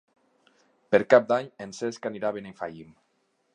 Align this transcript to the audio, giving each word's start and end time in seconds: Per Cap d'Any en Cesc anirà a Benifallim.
Per 0.95 0.99
Cap 1.15 1.27
d'Any 1.33 1.51
en 1.67 1.75
Cesc 1.81 2.09
anirà 2.13 2.31
a 2.35 2.39
Benifallim. 2.41 2.91